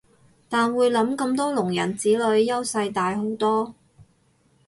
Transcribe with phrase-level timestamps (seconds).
[0.49, 3.75] 但會諗咁多聾人子女優勢大好多